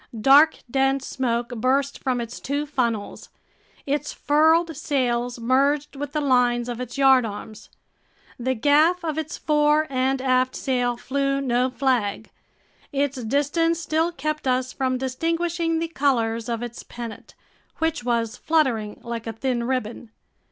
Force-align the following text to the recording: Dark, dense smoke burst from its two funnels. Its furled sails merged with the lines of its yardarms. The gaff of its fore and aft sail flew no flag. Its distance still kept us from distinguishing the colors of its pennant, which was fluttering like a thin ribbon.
Dark, 0.19 0.63
dense 0.71 1.05
smoke 1.05 1.49
burst 1.49 1.99
from 1.99 2.19
its 2.19 2.39
two 2.39 2.65
funnels. 2.65 3.29
Its 3.85 4.11
furled 4.11 4.75
sails 4.75 5.37
merged 5.39 5.95
with 5.95 6.11
the 6.13 6.19
lines 6.21 6.67
of 6.67 6.81
its 6.81 6.97
yardarms. 6.97 7.69
The 8.39 8.55
gaff 8.55 9.03
of 9.05 9.19
its 9.19 9.37
fore 9.37 9.85
and 9.91 10.19
aft 10.19 10.55
sail 10.55 10.97
flew 10.97 11.39
no 11.39 11.69
flag. 11.69 12.31
Its 12.91 13.23
distance 13.23 13.79
still 13.79 14.11
kept 14.11 14.47
us 14.47 14.73
from 14.73 14.97
distinguishing 14.97 15.77
the 15.77 15.87
colors 15.89 16.49
of 16.49 16.63
its 16.63 16.81
pennant, 16.81 17.35
which 17.77 18.03
was 18.03 18.37
fluttering 18.37 18.99
like 19.03 19.27
a 19.27 19.33
thin 19.33 19.65
ribbon. 19.65 20.09